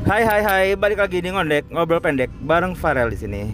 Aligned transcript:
Hai 0.00 0.24
hai 0.24 0.40
hai, 0.40 0.66
balik 0.80 0.96
lagi 0.96 1.20
di 1.20 1.28
ngondek 1.28 1.68
ngobrol 1.68 2.00
pendek 2.00 2.32
bareng 2.40 2.72
Farel 2.72 3.12
di 3.12 3.20
sini. 3.20 3.52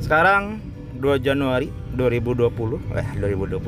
Sekarang 0.00 0.56
2 0.96 1.20
Januari 1.20 1.68
2020, 1.92 2.80
eh 2.96 3.08
2020. 3.20 3.60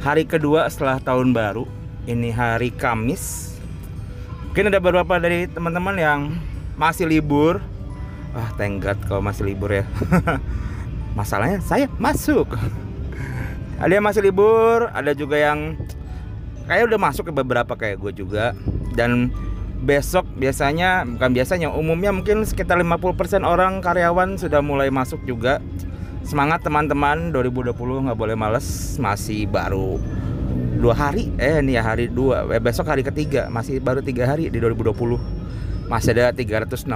Hari 0.00 0.24
kedua 0.24 0.64
setelah 0.72 0.96
tahun 0.96 1.36
baru. 1.36 1.68
Ini 2.08 2.32
hari 2.32 2.72
Kamis. 2.72 3.52
Mungkin 4.48 4.72
ada 4.72 4.80
beberapa 4.80 5.20
dari 5.20 5.44
teman-teman 5.44 5.92
yang 6.00 6.20
masih 6.80 7.04
libur. 7.04 7.60
Wah, 8.32 8.48
thank 8.56 8.80
God 8.80 8.96
kalau 9.04 9.20
masih 9.20 9.52
libur 9.52 9.68
ya. 9.68 9.84
Masalahnya 11.20 11.60
saya 11.60 11.84
masuk. 12.00 12.48
Ada 13.76 14.00
yang 14.00 14.08
masih 14.08 14.24
libur, 14.24 14.88
ada 14.88 15.12
juga 15.12 15.36
yang 15.36 15.76
kayak 16.64 16.88
udah 16.88 17.00
masuk 17.12 17.28
ke 17.28 17.32
beberapa 17.44 17.76
kayak 17.76 18.00
gue 18.00 18.24
juga 18.24 18.56
dan 18.96 19.28
besok 19.86 20.26
biasanya 20.34 21.06
bukan 21.06 21.30
biasanya 21.30 21.70
umumnya 21.70 22.10
mungkin 22.10 22.42
sekitar 22.42 22.74
50% 22.82 23.46
orang 23.46 23.78
karyawan 23.78 24.34
sudah 24.34 24.58
mulai 24.58 24.90
masuk 24.90 25.22
juga. 25.22 25.62
Semangat 26.26 26.66
teman-teman. 26.66 27.30
2020 27.30 28.10
nggak 28.10 28.18
boleh 28.18 28.34
males 28.34 28.98
masih 28.98 29.46
baru 29.46 30.02
dua 30.82 30.92
hari. 30.98 31.30
Eh 31.38 31.62
ini 31.62 31.78
ya 31.78 31.86
hari 31.86 32.10
dua 32.10 32.42
eh, 32.50 32.58
besok 32.58 32.90
hari 32.90 33.06
ketiga 33.06 33.46
masih 33.46 33.78
baru 33.78 34.02
tiga 34.02 34.26
hari 34.26 34.50
di 34.50 34.58
2020 34.58 34.90
masih 35.86 36.18
ada 36.18 36.34
364 36.34 36.90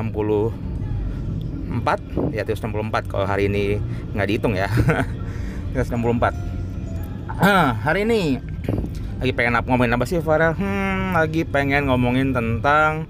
ya 2.35 2.43
364 2.43 3.07
kalau 3.07 3.23
hari 3.23 3.47
ini 3.47 3.79
nggak 4.19 4.27
dihitung 4.27 4.59
ya. 4.59 4.67
364 5.71 6.35
ah, 7.39 7.79
hari 7.87 8.03
ini 8.03 8.43
lagi 9.21 9.37
pengen 9.37 9.61
apa 9.61 9.69
ngomongin 9.69 9.93
apa 9.93 10.05
sih 10.09 10.17
Farel? 10.25 10.57
Hmm, 10.57 11.13
lagi 11.13 11.45
pengen 11.45 11.93
ngomongin 11.93 12.33
tentang 12.33 13.05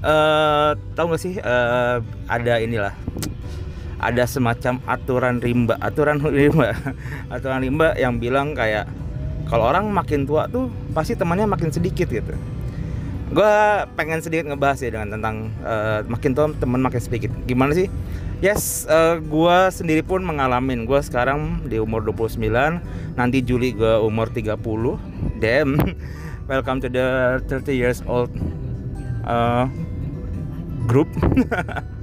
uh, 0.00 0.72
tahu 0.96 1.12
gak 1.12 1.20
sih 1.20 1.36
uh, 1.44 2.00
ada 2.24 2.56
inilah 2.56 2.96
ada 4.00 4.24
semacam 4.24 4.80
aturan 4.88 5.44
rimba, 5.44 5.76
aturan 5.76 6.24
rimba, 6.40 6.72
aturan 7.28 7.60
rimba 7.60 7.92
yang 8.00 8.16
bilang 8.16 8.56
kayak 8.56 8.88
kalau 9.44 9.68
orang 9.68 9.92
makin 9.92 10.24
tua 10.24 10.48
tuh 10.48 10.72
pasti 10.96 11.12
temannya 11.12 11.44
makin 11.44 11.68
sedikit 11.68 12.08
gitu. 12.08 12.32
Gue 13.30 13.54
pengen 13.94 14.24
sedikit 14.24 14.48
ngebahas 14.48 14.80
ya 14.82 14.90
dengan 14.90 15.20
tentang 15.20 15.52
uh, 15.62 16.00
makin 16.08 16.32
tua 16.32 16.48
teman 16.56 16.80
makin 16.80 16.98
sedikit. 16.98 17.30
Gimana 17.44 17.76
sih? 17.76 17.92
Yes, 18.40 18.88
uh, 18.88 19.20
gue 19.20 19.56
sendiri 19.68 20.00
pun 20.00 20.24
mengalami. 20.24 20.80
Gue 20.88 20.98
sekarang 21.04 21.60
di 21.68 21.76
umur 21.76 22.00
29, 22.08 22.40
nanti 23.20 23.38
Juli 23.44 23.76
gue 23.76 24.00
umur 24.00 24.32
30. 24.32 24.56
Damn, 25.40 25.80
welcome 26.52 26.84
to 26.84 26.88
the 26.92 27.40
30 27.48 27.72
years 27.72 28.04
old 28.04 28.28
uh, 29.24 29.64
group. 30.84 31.08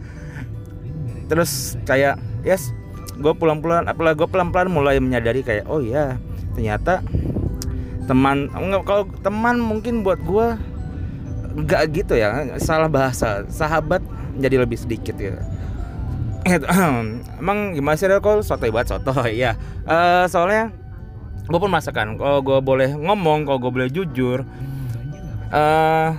Terus 1.29 1.77
kayak, 1.85 2.17
yes, 2.41 2.73
gue 3.13 3.33
pelan-pelan, 3.37 3.85
apalah 3.85 4.17
gue 4.17 4.25
pelan-pelan 4.25 4.73
mulai 4.73 4.97
menyadari 4.97 5.45
kayak, 5.45 5.69
oh 5.69 5.77
ya, 5.77 6.17
ternyata 6.57 7.05
teman, 8.09 8.49
kalau 8.81 9.05
teman 9.21 9.61
mungkin 9.61 10.01
buat 10.01 10.17
gue 10.25 10.57
nggak 11.61 11.81
gitu 11.93 12.17
ya, 12.17 12.57
salah 12.57 12.89
bahasa, 12.89 13.45
sahabat 13.53 14.01
jadi 14.41 14.65
lebih 14.65 14.81
sedikit 14.81 15.13
ya. 15.13 15.37
Emang 17.41 17.75
gimana 17.75 17.99
sih 17.99 18.07
kok 18.07 18.39
soto 18.39 18.65
buat 18.71 18.87
soto 18.87 19.11
ya 19.27 19.59
uh, 19.83 20.23
soalnya 20.31 20.71
gue 21.47 21.59
pun 21.59 21.71
masakan 21.71 22.19
kalau 22.19 22.43
gue 22.43 22.59
boleh 22.59 22.91
ngomong 22.91 23.47
kalau 23.47 23.59
gue 23.63 23.71
boleh 23.71 23.89
jujur 23.89 24.43
uh, 25.51 26.11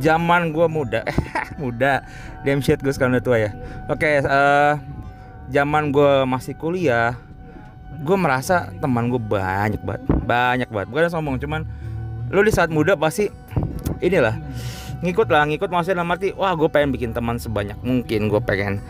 zaman 0.00 0.52
gue 0.52 0.66
muda 0.68 1.00
muda. 1.62 2.04
Damn 2.44 2.60
shit 2.60 2.82
gue 2.82 2.92
sekarang 2.92 3.16
udah 3.16 3.24
tua 3.24 3.38
ya. 3.40 3.50
Oke 3.88 4.04
okay, 4.04 4.14
uh, 4.24 4.76
zaman 5.48 5.94
gue 5.94 6.26
masih 6.28 6.54
kuliah 6.58 7.16
gue 7.96 8.16
merasa 8.18 8.68
teman 8.76 9.08
gue 9.08 9.20
banyak 9.20 9.80
banget 9.80 10.02
banyak 10.28 10.68
banget. 10.68 10.88
Bukan 10.92 11.08
sombong 11.08 11.40
cuman 11.40 11.64
lu 12.28 12.42
di 12.42 12.52
saat 12.52 12.68
muda 12.68 12.98
pasti 12.98 13.30
inilah 14.02 14.34
ngikut 14.96 15.28
lah 15.28 15.44
ngikut 15.44 15.68
maksudnya 15.68 16.02
dalam 16.02 16.12
arti 16.16 16.32
wah 16.34 16.56
gue 16.56 16.66
pengen 16.68 16.92
bikin 16.92 17.16
teman 17.16 17.40
sebanyak 17.40 17.78
mungkin. 17.80 18.28
Gue 18.28 18.42
pengen 18.44 18.84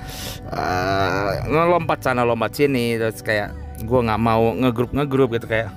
uh, 0.51 1.47
ngelompat 1.47 2.03
sana 2.03 2.27
lompat 2.27 2.59
sini 2.59 2.99
terus 2.99 3.23
kayak 3.23 3.66
gue 3.87 4.01
nggak 4.03 4.21
mau 4.21 4.53
ngegrup 4.53 4.91
ngegrup 4.93 5.31
gitu 5.39 5.47
kayak 5.47 5.71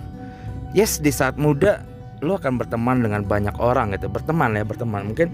yes 0.74 0.98
di 1.00 1.14
saat 1.14 1.38
muda 1.38 1.86
lo 2.20 2.36
akan 2.36 2.60
berteman 2.60 3.00
dengan 3.00 3.24
banyak 3.24 3.56
orang 3.64 3.96
gitu. 3.96 4.12
Berteman 4.12 4.56
ya 4.60 4.68
berteman 4.68 5.08
mungkin. 5.08 5.32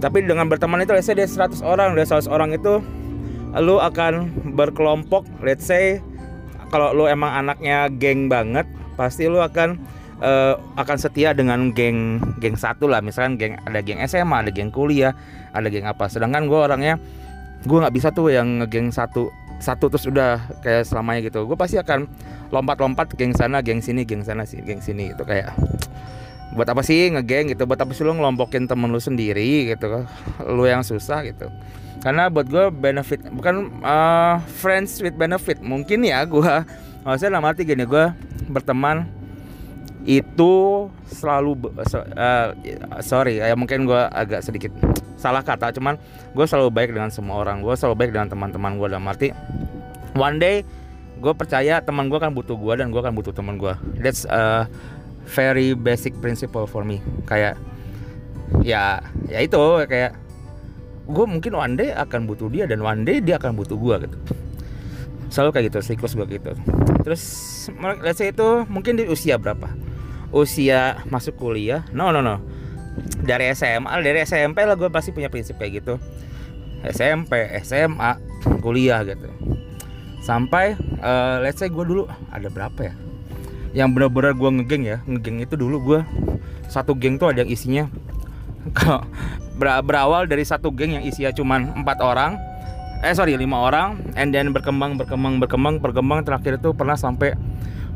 Tapi 0.00 0.24
dengan 0.24 0.48
berteman 0.48 0.82
itu 0.82 0.92
let's 0.92 1.06
say 1.08 1.16
dia 1.16 1.28
100 1.28 1.60
orang 1.64 1.92
dia 1.96 2.04
100 2.08 2.28
orang 2.28 2.50
itu 2.56 2.80
lo 3.54 3.78
akan 3.78 4.34
berkelompok 4.58 5.22
let's 5.46 5.70
say 5.70 6.02
kalau 6.74 6.90
lo 6.90 7.06
emang 7.06 7.30
anaknya 7.30 7.86
geng 7.86 8.26
banget 8.26 8.66
pasti 8.98 9.30
lo 9.30 9.38
akan 9.46 9.78
uh, 10.18 10.58
akan 10.74 10.96
setia 10.98 11.30
dengan 11.30 11.70
geng 11.70 12.18
geng 12.42 12.58
satu 12.58 12.90
lah. 12.90 13.04
Misalkan 13.04 13.38
geng 13.38 13.54
ada 13.62 13.80
geng 13.84 14.02
SMA 14.08 14.48
ada 14.48 14.50
geng 14.50 14.72
kuliah 14.74 15.14
ada 15.54 15.70
geng 15.70 15.86
apa. 15.86 16.10
Sedangkan 16.10 16.50
gue 16.50 16.58
orangnya 16.58 16.98
gue 17.64 17.78
nggak 17.78 17.94
bisa 17.94 18.08
tuh 18.12 18.28
yang 18.28 18.60
ngegeng 18.60 18.92
satu 18.92 19.30
satu 19.62 19.90
terus 19.90 20.04
udah 20.06 20.40
kayak 20.62 20.88
selamanya 20.88 21.30
gitu. 21.30 21.44
Gue 21.46 21.56
pasti 21.58 21.78
akan 21.80 22.06
lompat-lompat 22.50 23.14
geng 23.18 23.34
sana 23.34 23.60
geng 23.60 23.82
sini 23.82 24.06
geng 24.06 24.22
sana 24.22 24.46
sih 24.46 24.62
geng 24.62 24.80
sini 24.82 25.14
gitu. 25.14 25.26
Kayak 25.26 25.54
buat 26.54 26.68
apa 26.70 26.82
sih 26.86 27.10
ngegeng 27.10 27.50
gitu? 27.50 27.66
Buat 27.66 27.82
apa 27.82 27.92
sih 27.96 28.06
lo 28.06 28.14
ngelompokin 28.14 28.70
temen 28.70 28.90
lu 28.90 29.00
sendiri 29.02 29.70
gitu? 29.70 30.06
Lu 30.46 30.64
yang 30.68 30.86
susah 30.86 31.26
gitu. 31.26 31.50
Karena 32.04 32.28
buat 32.28 32.46
gue 32.46 32.68
benefit 32.68 33.24
bukan 33.32 33.80
uh, 33.80 34.36
friends 34.60 35.00
with 35.00 35.16
benefit. 35.16 35.58
Mungkin 35.64 36.04
ya 36.04 36.22
gue 36.28 36.52
maksudnya 37.02 37.36
dalam 37.36 37.48
arti 37.48 37.64
gini 37.64 37.88
gue 37.88 38.12
berteman 38.52 39.08
itu 40.04 40.86
selalu 41.08 41.72
uh, 41.80 42.48
sorry 43.00 43.40
ya 43.40 43.56
mungkin 43.56 43.88
gue 43.88 44.02
agak 44.12 44.44
sedikit 44.44 44.70
salah 45.16 45.40
kata 45.40 45.72
cuman 45.72 45.96
gue 46.36 46.44
selalu 46.44 46.68
baik 46.68 46.90
dengan 46.92 47.08
semua 47.08 47.40
orang 47.40 47.64
gue 47.64 47.72
selalu 47.72 47.96
baik 47.96 48.10
dengan 48.12 48.28
teman-teman 48.28 48.76
gue 48.76 48.86
dalam 48.92 49.08
arti 49.08 49.28
one 50.12 50.36
day 50.36 50.60
gue 51.24 51.32
percaya 51.32 51.80
teman 51.80 52.12
gue 52.12 52.20
kan 52.20 52.36
butuh 52.36 52.52
gue 52.52 52.74
dan 52.76 52.92
gue 52.92 53.00
kan 53.00 53.16
butuh 53.16 53.32
teman 53.32 53.56
gue 53.56 53.72
that's 54.04 54.28
a 54.28 54.68
very 55.28 55.72
basic 55.72 56.12
principle 56.20 56.68
for 56.68 56.84
me. 56.84 57.00
Kayak 57.24 57.56
ya 58.60 59.00
ya 59.28 59.38
itu 59.40 59.60
kayak 59.88 60.12
gue 61.04 61.24
mungkin 61.28 61.52
one 61.56 61.74
day 61.76 61.92
akan 61.92 62.28
butuh 62.28 62.48
dia 62.52 62.64
dan 62.68 62.80
one 62.84 63.04
day 63.04 63.20
dia 63.20 63.40
akan 63.40 63.56
butuh 63.56 63.76
gue 63.76 64.08
gitu. 64.08 64.18
Selalu 65.32 65.50
kayak 65.56 65.64
gitu 65.72 65.78
siklus 65.82 66.12
gue 66.14 66.26
gitu. 66.28 66.52
Terus 67.02 67.22
let's 68.04 68.20
say 68.20 68.30
itu 68.30 68.68
mungkin 68.68 69.00
di 69.00 69.08
usia 69.08 69.40
berapa 69.40 69.68
usia 70.34 71.06
masuk 71.06 71.38
kuliah. 71.38 71.86
No 71.94 72.10
no 72.10 72.18
no. 72.18 72.42
Dari 73.22 73.54
SMA 73.54 74.02
dari 74.02 74.26
SMP 74.26 74.66
lah 74.66 74.74
gue 74.74 74.90
pasti 74.90 75.14
punya 75.14 75.30
prinsip 75.30 75.56
kayak 75.56 75.86
gitu. 75.86 75.94
SMP 76.84 77.46
SMA 77.62 78.18
kuliah 78.58 79.06
gitu. 79.06 79.30
Sampai 80.20 80.74
uh, 81.00 81.38
let's 81.40 81.62
say 81.62 81.70
gue 81.70 81.84
dulu 81.86 82.10
ada 82.34 82.50
berapa 82.50 82.80
ya? 82.90 82.94
Yang 83.74 83.88
benar-benar 83.94 84.34
gue 84.34 84.50
ngegeng 84.60 84.84
ya 84.84 84.98
ngegeng 85.06 85.38
itu 85.42 85.54
dulu 85.54 85.76
gue 85.82 86.00
satu 86.68 86.98
geng 86.98 87.18
tuh 87.18 87.30
ada 87.30 87.46
yang 87.46 87.50
isinya 87.50 87.84
berawal 89.60 90.26
dari 90.26 90.42
satu 90.42 90.72
geng 90.74 90.98
yang 90.98 91.04
isinya 91.04 91.30
cuman 91.30 91.84
empat 91.84 92.02
orang 92.02 92.40
eh 93.04 93.12
sorry 93.12 93.36
lima 93.36 93.60
orang 93.60 94.00
and 94.16 94.32
then 94.32 94.48
berkembang 94.50 94.96
berkembang 94.96 95.36
berkembang 95.36 95.76
berkembang 95.78 96.24
terakhir 96.24 96.56
itu 96.56 96.72
pernah 96.72 96.96
sampai 96.96 97.36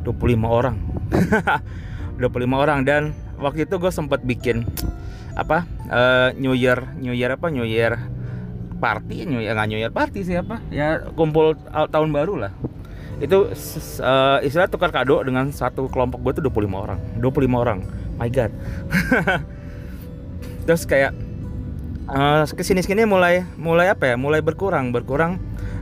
25 0.05 0.45
orang 0.45 0.77
25 2.19 2.45
orang. 2.59 2.83
Dan 2.83 3.15
waktu 3.39 3.65
itu 3.65 3.79
gue 3.79 3.93
sempat 3.95 4.21
bikin 4.27 4.67
apa 5.39 5.63
uh, 5.87 6.35
New 6.35 6.51
Year 6.59 6.83
New 6.99 7.15
Year 7.15 7.39
apa 7.39 7.49
New 7.49 7.65
Year 7.65 7.95
party? 8.83 9.25
New 9.25 9.39
Year 9.39 9.55
nggak 9.55 9.69
New 9.71 9.81
Year 9.81 9.95
party 9.95 10.27
sih 10.27 10.35
apa? 10.35 10.59
Ya 10.75 11.07
kumpul 11.15 11.55
tahun 11.71 12.11
baru 12.11 12.35
lah. 12.47 12.53
Itu 13.19 13.51
uh, 14.03 14.39
istilah 14.43 14.71
tukar 14.71 14.95
kado 14.95 15.23
dengan 15.27 15.51
satu 15.51 15.91
kelompok 15.91 16.23
gue 16.23 16.33
tuh 16.43 16.51
25 16.51 16.75
orang. 16.75 16.99
25 17.23 17.63
orang. 17.63 17.79
My 18.19 18.31
god. 18.31 18.51
Terus 20.67 20.83
kayak 20.87 21.15
uh, 22.11 22.45
ke 22.47 22.63
sini 22.67 22.83
sini 22.83 23.07
mulai 23.07 23.47
mulai 23.59 23.91
apa 23.91 24.11
ya? 24.11 24.17
Mulai 24.19 24.43
berkurang 24.43 24.91
berkurang. 24.91 25.39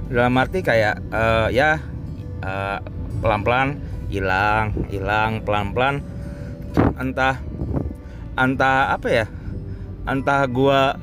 Dalam 0.06 0.38
arti 0.38 0.62
kayak 0.62 1.02
uh, 1.10 1.50
ya 1.50 1.82
uh, 2.44 2.78
pelan 3.18 3.42
pelan 3.42 3.68
hilang 4.06 4.70
hilang 4.86 5.42
pelan 5.42 5.74
pelan 5.74 5.94
entah 6.96 7.40
entah 8.36 8.92
apa 8.92 9.08
ya 9.08 9.26
entah 10.06 10.44
gua 10.48 11.00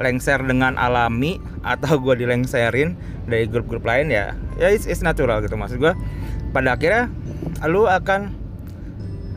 lengser 0.00 0.42
dengan 0.42 0.74
alami 0.74 1.38
atau 1.62 2.00
gua 2.00 2.18
dilengserin 2.18 2.96
dari 3.28 3.46
grup-grup 3.46 3.86
lain 3.86 4.10
ya 4.10 4.34
ya 4.58 4.68
it's, 4.72 4.88
it's 4.88 5.04
natural 5.04 5.38
gitu 5.44 5.54
maksud 5.54 5.78
gua. 5.78 5.94
Pada 6.50 6.74
akhirnya 6.74 7.06
lu 7.68 7.86
akan 7.86 8.34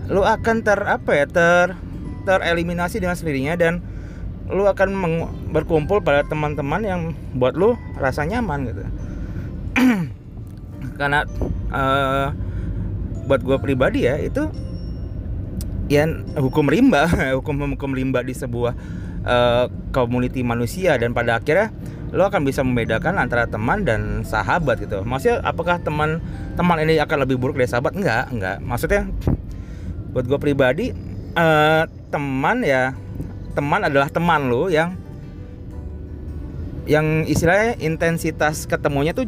lu 0.10 0.26
akan 0.26 0.66
ter 0.66 0.80
apa 0.84 1.12
ya 1.14 1.26
ter 1.30 1.78
tereliminasi 2.24 3.00
dengan 3.00 3.16
sendirinya 3.16 3.54
dan 3.56 3.84
lu 4.52 4.68
akan 4.68 4.90
berkumpul 5.56 6.04
pada 6.04 6.28
teman-teman 6.28 6.84
yang 6.84 7.02
buat 7.36 7.56
lu 7.56 7.80
rasa 7.96 8.28
nyaman 8.28 8.68
gitu. 8.68 8.84
Karena 11.00 11.24
uh, 11.72 12.28
buat 13.24 13.40
gue 13.40 13.58
pribadi 13.64 14.04
ya 14.04 14.20
itu 14.20 14.52
ya 15.92 16.08
hukum 16.40 16.68
rimba 16.68 17.08
hukum 17.40 17.76
hukum 17.76 17.92
rimba 17.92 18.24
di 18.24 18.36
sebuah 18.36 18.74
uh, 19.28 19.66
community 19.92 20.44
manusia 20.46 20.96
dan 20.96 21.12
pada 21.12 21.40
akhirnya 21.40 21.72
lo 22.14 22.30
akan 22.30 22.46
bisa 22.46 22.62
membedakan 22.62 23.18
antara 23.18 23.50
teman 23.50 23.82
dan 23.82 24.22
sahabat 24.22 24.78
gitu. 24.86 25.02
Maksudnya 25.02 25.42
apakah 25.42 25.82
teman 25.82 26.22
teman 26.54 26.78
ini 26.86 27.02
akan 27.02 27.26
lebih 27.26 27.42
buruk 27.42 27.58
dari 27.58 27.66
sahabat? 27.66 27.98
Enggak, 27.98 28.30
enggak. 28.30 28.62
Maksudnya 28.62 29.10
buat 30.14 30.30
gue 30.30 30.38
pribadi 30.38 30.94
uh, 31.34 31.90
teman 32.14 32.62
ya 32.62 32.94
teman 33.58 33.82
adalah 33.82 34.14
teman 34.14 34.46
lo 34.46 34.70
yang 34.70 34.94
yang 36.86 37.26
istilahnya 37.26 37.82
intensitas 37.82 38.70
ketemunya 38.70 39.16
tuh 39.18 39.26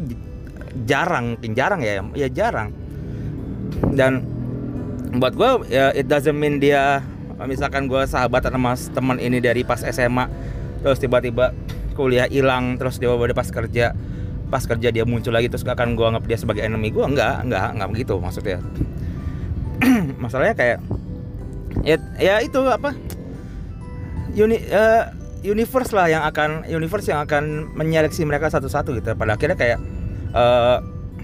jarang, 0.86 1.42
jarang 1.58 1.82
ya, 1.82 2.06
ya 2.14 2.28
jarang. 2.30 2.70
Dan 3.96 4.35
buat 5.14 5.34
gue 5.38 5.50
ya 5.70 5.94
it 5.94 6.10
doesn't 6.10 6.36
mean 6.36 6.58
dia 6.58 7.04
misalkan 7.44 7.92
gue 7.92 8.02
sahabat 8.08 8.48
sama 8.48 8.74
teman 8.96 9.18
ini 9.20 9.44
dari 9.44 9.62
pas 9.68 9.84
SMA 9.84 10.26
terus 10.82 10.98
tiba-tiba 11.04 11.52
kuliah 11.96 12.28
hilang 12.28 12.80
terus 12.80 13.00
dia 13.00 13.12
bawa 13.12 13.32
pas 13.32 13.48
kerja 13.48 13.96
pas 14.48 14.64
kerja 14.64 14.94
dia 14.94 15.04
muncul 15.04 15.34
lagi 15.34 15.50
terus 15.50 15.66
gak 15.66 15.76
akan 15.76 15.98
gue 15.98 16.06
anggap 16.06 16.24
dia 16.30 16.38
sebagai 16.38 16.62
enemy 16.62 16.94
gue 16.94 17.02
enggak 17.02 17.44
enggak 17.44 17.76
enggak 17.76 17.90
begitu 17.92 18.14
maksudnya. 18.22 18.60
Masalahnya 20.24 20.56
kayak 20.56 20.80
ya 21.84 21.98
ya 22.16 22.36
itu 22.40 22.62
apa 22.64 22.96
uni 24.32 24.58
uh, 24.72 25.12
universe 25.44 25.92
lah 25.92 26.08
yang 26.08 26.24
akan 26.24 26.64
universe 26.70 27.08
yang 27.10 27.20
akan 27.26 27.74
menyeleksi 27.76 28.24
mereka 28.24 28.48
satu-satu 28.48 28.96
gitu. 28.96 29.12
Pada 29.18 29.36
akhirnya 29.36 29.58
kayak 29.58 29.80
uh, 30.32 30.80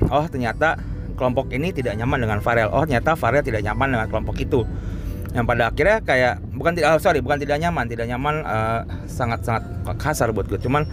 oh 0.09 0.25
ternyata 0.27 0.81
kelompok 1.15 1.51
ini 1.53 1.71
tidak 1.75 1.95
nyaman 1.99 2.19
dengan 2.21 2.39
Farel. 2.39 2.69
Oh 2.71 2.83
ternyata 2.83 3.15
Farel 3.15 3.43
tidak 3.43 3.61
nyaman 3.61 3.93
dengan 3.93 4.07
kelompok 4.07 4.35
itu. 4.39 4.63
Yang 5.31 5.45
pada 5.47 5.63
akhirnya 5.71 5.97
kayak 6.03 6.33
bukan 6.55 6.75
tidak 6.75 6.87
oh, 6.91 6.99
sorry 6.99 7.19
bukan 7.23 7.39
tidak 7.39 7.57
nyaman. 7.63 7.85
Tidak 7.87 8.05
nyaman 8.07 8.35
uh, 8.43 8.81
sangat 9.07 9.47
sangat 9.47 9.63
kasar 9.95 10.35
buat 10.35 10.47
gue. 10.51 10.59
Cuman 10.59 10.83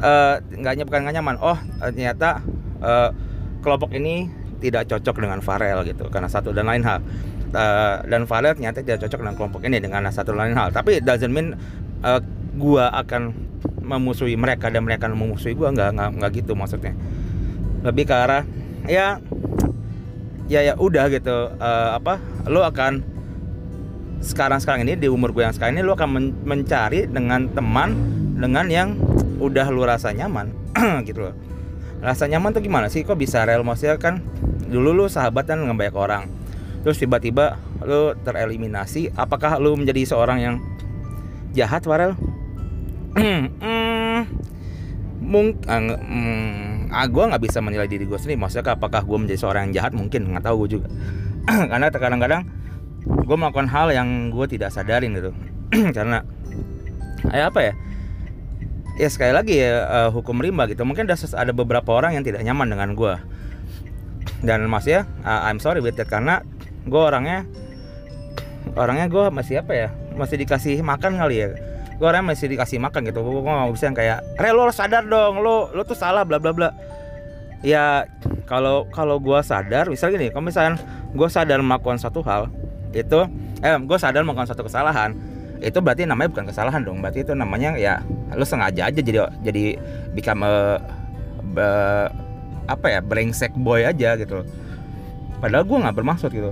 uh, 0.00 0.40
nggak 0.40 0.88
bukan 0.88 1.00
nggak 1.04 1.16
nyaman. 1.20 1.36
Oh 1.40 1.58
ternyata 1.80 2.40
uh, 2.80 3.12
kelompok 3.60 3.92
ini 3.92 4.32
tidak 4.64 4.88
cocok 4.88 5.16
dengan 5.20 5.44
Farel 5.44 5.84
gitu. 5.84 6.08
Karena 6.08 6.28
satu 6.30 6.56
dan 6.56 6.68
lain 6.70 6.80
hal. 6.86 7.04
Uh, 7.52 8.00
dan 8.08 8.24
Farel 8.24 8.56
ternyata 8.56 8.80
tidak 8.80 9.04
cocok 9.04 9.18
dengan 9.28 9.36
kelompok 9.36 9.60
ini 9.68 9.76
dengan 9.76 10.08
satu 10.08 10.32
dan 10.32 10.48
lain 10.48 10.56
hal. 10.56 10.72
Tapi 10.72 11.04
doesn't 11.04 11.28
mean 11.28 11.52
uh, 12.00 12.20
gua 12.56 12.88
akan 12.96 13.36
memusuhi 13.82 14.38
mereka 14.40 14.72
dan 14.72 14.88
mereka 14.88 15.10
memusuhi 15.12 15.52
gua. 15.52 15.68
Nggak 15.68 15.88
nggak 16.00 16.08
nggak 16.16 16.30
gitu 16.32 16.56
maksudnya. 16.56 16.96
Lebih 17.84 18.08
ke 18.08 18.14
arah 18.16 18.46
ya 18.86 19.18
ya 20.50 20.60
ya 20.62 20.74
udah 20.78 21.08
gitu. 21.12 21.52
Uh, 21.58 21.90
apa 21.98 22.18
lo 22.48 22.62
akan 22.66 23.02
sekarang 24.22 24.62
sekarang 24.62 24.86
ini 24.86 24.94
di 24.94 25.10
umur 25.10 25.34
gue 25.34 25.42
yang 25.42 25.54
sekarang 25.54 25.74
ini 25.74 25.82
lu 25.82 25.98
akan 25.98 26.08
men 26.14 26.26
mencari 26.46 27.10
dengan 27.10 27.50
teman 27.50 27.94
dengan 28.38 28.66
yang 28.70 28.94
udah 29.42 29.66
lu 29.70 29.82
rasa 29.82 30.14
nyaman. 30.14 30.54
Gitu 31.08 31.18
loh. 31.18 31.34
Rasa 32.02 32.26
nyaman 32.26 32.50
tuh 32.54 32.62
gimana 32.62 32.90
sih? 32.90 33.06
Kok 33.06 33.18
bisa 33.18 33.46
rel? 33.46 33.62
Maksudnya 33.62 33.98
kan 33.98 34.22
dulu 34.70 34.94
lu 34.94 35.04
sahabatan 35.06 35.66
dengan 35.66 35.78
banyak 35.78 35.94
orang. 35.94 36.26
Terus 36.82 36.98
tiba-tiba 36.98 37.58
lu 37.82 38.14
tereliminasi. 38.26 39.14
Apakah 39.14 39.58
lu 39.62 39.74
menjadi 39.78 40.02
seorang 40.06 40.38
yang 40.42 40.54
jahat 41.54 41.86
Warel 41.86 42.18
mungkin 45.22 45.82
mm, 45.92 46.71
ah, 46.92 47.06
gue 47.08 47.24
nggak 47.24 47.42
bisa 47.42 47.58
menilai 47.64 47.88
diri 47.88 48.04
gue 48.04 48.18
sendiri. 48.20 48.38
Maksudnya 48.38 48.76
apakah 48.76 49.02
gue 49.02 49.18
menjadi 49.18 49.40
seorang 49.40 49.68
yang 49.68 49.82
jahat? 49.82 49.92
Mungkin 49.96 50.28
nggak 50.30 50.44
tahu 50.44 50.64
gue 50.64 50.78
juga. 50.78 50.88
Karena 51.72 51.88
kadang-kadang 51.88 52.42
gue 53.02 53.36
melakukan 53.36 53.66
hal 53.72 53.90
yang 53.90 54.30
gue 54.30 54.46
tidak 54.46 54.70
sadarin 54.70 55.16
gitu. 55.16 55.32
Karena 55.96 56.20
ya 57.32 57.48
apa 57.48 57.60
ya? 57.64 57.72
Ya 59.00 59.08
sekali 59.08 59.32
lagi 59.32 59.56
ya 59.56 59.88
uh, 59.88 60.10
hukum 60.12 60.38
rimba 60.38 60.68
gitu. 60.68 60.84
Mungkin 60.84 61.08
ada 61.08 61.16
ada 61.16 61.52
beberapa 61.56 61.96
orang 61.96 62.20
yang 62.20 62.24
tidak 62.28 62.44
nyaman 62.44 62.68
dengan 62.68 62.92
gue 62.92 63.14
dan 64.42 64.66
mas 64.66 64.84
ya 64.90 65.06
uh, 65.24 65.48
I'm 65.48 65.58
sorry 65.58 65.80
with 65.80 65.96
that. 65.96 66.12
Karena 66.12 66.44
gue 66.84 67.00
orangnya 67.00 67.48
orangnya 68.76 69.08
gue 69.08 69.24
masih 69.32 69.64
apa 69.64 69.72
ya? 69.72 69.88
Masih 70.12 70.36
dikasih 70.36 70.84
makan 70.84 71.16
kali 71.16 71.40
ya 71.40 71.71
gue 72.02 72.08
orangnya 72.10 72.34
masih 72.34 72.50
dikasih 72.50 72.82
makan 72.82 73.06
gitu. 73.06 73.22
Gue 73.22 73.46
nggak 73.46 73.70
bisa 73.78 73.86
yang 73.86 73.94
kayak 73.94 74.18
re 74.34 74.50
lo 74.50 74.66
sadar 74.74 75.06
dong 75.06 75.38
lo 75.38 75.70
lo 75.70 75.86
tuh 75.86 75.94
salah 75.94 76.26
bla 76.26 76.42
bla 76.42 76.50
bla. 76.50 76.74
Ya 77.62 78.10
kalau 78.50 78.90
kalau 78.90 79.22
gue 79.22 79.38
sadar 79.46 79.86
misalnya 79.86 80.18
gini 80.18 80.26
kalau 80.34 80.50
misalnya 80.50 80.82
gue 81.14 81.28
sadar 81.30 81.62
melakukan 81.62 82.02
satu 82.02 82.26
hal 82.26 82.50
itu 82.90 83.22
eh 83.62 83.78
gue 83.78 83.98
sadar 84.02 84.26
melakukan 84.26 84.50
satu 84.50 84.66
kesalahan 84.66 85.14
itu 85.62 85.78
berarti 85.78 86.10
namanya 86.10 86.34
bukan 86.34 86.50
kesalahan 86.50 86.82
dong. 86.82 86.98
Berarti 86.98 87.22
itu 87.22 87.38
namanya 87.38 87.78
ya 87.78 88.02
lu 88.34 88.42
sengaja 88.42 88.90
aja 88.90 88.98
jadi 88.98 89.30
jadi 89.46 89.78
become 90.10 90.42
a, 90.42 90.82
apa 92.66 92.86
ya 92.90 92.98
brengsek 92.98 93.54
boy 93.54 93.86
aja 93.86 94.18
gitu 94.18 94.42
padahal 95.42 95.66
gue 95.66 95.78
nggak 95.82 95.96
bermaksud 95.98 96.30
gitu. 96.30 96.50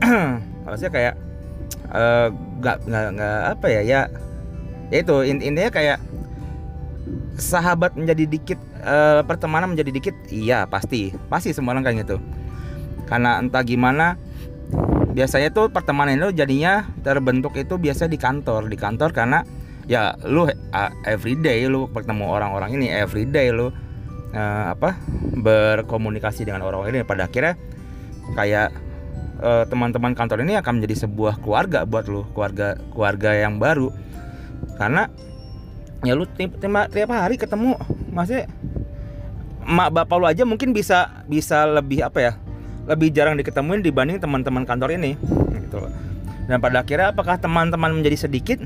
Maksudnya 0.68 0.92
kayak 0.92 1.14
eh, 1.96 2.28
nggak 2.60 2.76
uh, 2.76 2.84
nggak 2.84 3.04
nggak 3.16 3.40
apa 3.56 3.66
ya 3.72 3.80
ya, 3.80 4.00
ya 4.90 5.06
itu 5.06 5.16
intinya 5.22 5.70
kayak 5.70 5.98
sahabat 7.40 7.96
menjadi 7.96 8.28
dikit 8.28 8.60
uh, 8.84 9.24
pertemanan 9.24 9.72
menjadi 9.72 9.90
dikit 9.90 10.16
iya 10.28 10.68
pasti 10.68 11.14
pasti 11.32 11.56
semua 11.56 11.72
orang 11.72 11.86
kayak 11.86 12.04
gitu. 12.04 12.16
Karena 13.08 13.40
entah 13.42 13.64
gimana 13.64 14.14
biasanya 15.10 15.50
tuh 15.50 15.72
pertemanan 15.72 16.14
itu 16.20 16.30
jadinya 16.36 16.86
terbentuk 17.02 17.58
itu 17.58 17.74
biasa 17.74 18.06
di 18.06 18.14
kantor 18.20 18.70
di 18.70 18.78
kantor 18.78 19.10
karena 19.10 19.42
ya 19.90 20.14
lu 20.22 20.46
uh, 20.46 20.90
everyday 21.08 21.66
lu 21.66 21.90
bertemu 21.90 22.22
orang-orang 22.30 22.78
ini 22.78 22.86
everyday 22.92 23.50
lu 23.50 23.70
uh, 23.70 24.66
apa 24.70 24.94
berkomunikasi 25.34 26.46
dengan 26.46 26.62
orang-orang 26.62 27.00
ini. 27.00 27.08
Pada 27.08 27.26
akhirnya 27.26 27.58
kayak 28.38 28.70
uh, 29.42 29.64
teman-teman 29.66 30.14
kantor 30.14 30.46
ini 30.46 30.54
akan 30.60 30.78
menjadi 30.78 31.08
sebuah 31.08 31.42
keluarga 31.42 31.82
buat 31.82 32.06
lu 32.06 32.22
keluarga 32.36 32.78
keluarga 32.94 33.34
yang 33.34 33.58
baru 33.58 33.90
karena 34.76 35.08
ya 36.04 36.16
lu 36.16 36.24
tiap, 36.24 36.56
tiap 36.60 37.10
hari 37.12 37.36
ketemu 37.36 37.76
masih 38.10 38.48
mak 39.64 39.92
bapak 39.92 40.16
lu 40.16 40.26
aja 40.26 40.42
mungkin 40.48 40.72
bisa 40.72 41.24
bisa 41.28 41.68
lebih 41.68 42.00
apa 42.02 42.18
ya 42.18 42.32
lebih 42.88 43.12
jarang 43.12 43.36
diketemuin 43.36 43.84
dibanding 43.84 44.18
teman-teman 44.18 44.64
kantor 44.64 44.96
ini 44.96 45.14
gitu 45.60 45.84
dan 46.50 46.58
pada 46.58 46.82
akhirnya 46.82 47.14
apakah 47.14 47.38
teman-teman 47.38 48.02
menjadi 48.02 48.26
sedikit? 48.26 48.58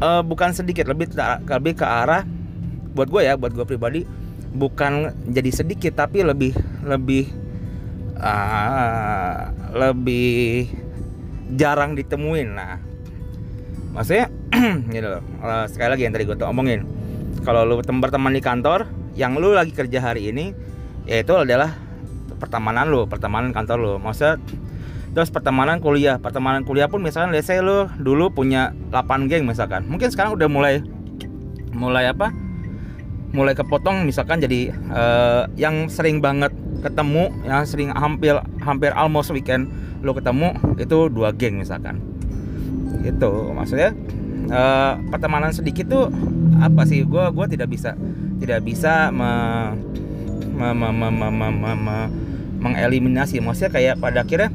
Uh, 0.00 0.24
bukan 0.24 0.56
sedikit 0.56 0.88
lebih 0.88 1.12
lebih 1.44 1.76
ke 1.76 1.84
arah 1.84 2.24
buat 2.96 3.12
gue 3.12 3.20
ya 3.20 3.36
buat 3.36 3.52
gue 3.52 3.68
pribadi 3.68 4.08
bukan 4.56 5.12
jadi 5.28 5.52
sedikit 5.52 6.00
tapi 6.00 6.24
lebih 6.24 6.56
lebih 6.80 7.28
uh, 8.16 9.52
lebih 9.76 10.72
jarang 11.52 11.92
ditemuin. 11.92 12.48
Nah 12.56 12.80
maksudnya 13.92 14.32
gitu 14.94 15.06
loh. 15.06 15.22
Uh, 15.40 15.66
sekali 15.70 15.88
lagi 15.94 16.02
yang 16.06 16.14
tadi 16.14 16.26
gue 16.26 16.36
tuh 16.36 16.48
omongin. 16.50 16.86
Kalau 17.46 17.64
lu 17.64 17.80
berteman 17.80 18.34
di 18.34 18.42
kantor 18.42 18.86
yang 19.16 19.38
lu 19.38 19.54
lagi 19.54 19.72
kerja 19.72 20.02
hari 20.02 20.30
ini 20.30 20.52
yaitu 21.08 21.34
adalah 21.34 21.74
pertemanan 22.38 22.88
lo 22.88 23.04
pertemanan 23.04 23.50
kantor 23.52 23.78
lo 23.80 23.92
maksudnya 23.98 24.38
terus 25.10 25.30
pertemanan 25.30 25.82
kuliah. 25.82 26.18
Pertemanan 26.18 26.62
kuliah 26.62 26.86
pun 26.86 27.02
misalnya 27.02 27.34
let's 27.34 27.50
lo 27.50 27.90
dulu 27.98 28.30
punya 28.30 28.74
8 28.94 29.30
geng 29.30 29.46
misalkan. 29.46 29.86
Mungkin 29.86 30.10
sekarang 30.10 30.38
udah 30.38 30.48
mulai 30.50 30.82
mulai 31.74 32.10
apa? 32.10 32.30
Mulai 33.30 33.54
kepotong 33.54 34.06
misalkan 34.06 34.42
jadi 34.42 34.74
uh, 34.90 35.46
yang 35.54 35.86
sering 35.86 36.18
banget 36.18 36.50
ketemu 36.82 37.30
yang 37.46 37.62
sering 37.62 37.90
hampir 37.94 38.34
hampir 38.62 38.90
almost 38.96 39.30
weekend 39.30 39.70
lo 40.00 40.16
ketemu 40.16 40.56
itu 40.80 41.06
dua 41.10 41.30
geng 41.34 41.62
misalkan. 41.62 42.02
Itu 43.02 43.54
maksudnya 43.54 43.94
uh, 44.50 44.98
pertemanan 45.08 45.54
sedikit 45.54 45.88
tuh 45.88 46.12
apa 46.60 46.84
sih? 46.84 47.06
Gue 47.06 47.24
gua 47.32 47.46
tidak 47.46 47.70
bisa 47.72 47.96
tidak 48.42 48.60
bisa 48.66 49.08
me, 49.14 49.30
me, 50.54 50.68
me, 50.74 50.88
me, 50.90 51.08
me, 51.08 51.28
me, 51.30 51.48
me, 51.50 51.72
me 51.74 51.98
mengeliminasi. 52.60 53.40
Maksudnya 53.40 53.72
kayak 53.72 53.94
pada 53.98 54.22
akhirnya 54.22 54.52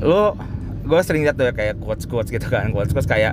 lo 0.00 0.34
gue 0.84 1.00
sering 1.00 1.24
lihat 1.24 1.36
tuh 1.40 1.48
ya 1.48 1.52
kayak 1.56 1.80
quotes 1.80 2.04
quotes 2.04 2.28
gitu 2.28 2.44
kan 2.52 2.68
quotes 2.68 2.92
quotes 2.92 3.08
kayak 3.08 3.32